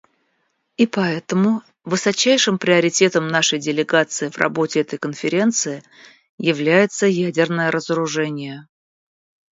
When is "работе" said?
4.39-4.79